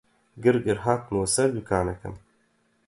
گڕگڕ 0.43 0.77
هاتمەوە 0.85 1.27
سەر 1.35 1.49
دووکانەکەم 1.55 2.15